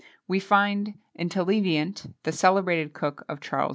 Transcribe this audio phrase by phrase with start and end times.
[0.27, 3.69] We find in Taillevant, the celebrated cook of Charles V.